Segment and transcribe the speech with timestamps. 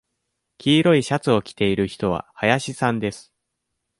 [0.57, 3.31] 黄色いシャツを着ている人は林さんです。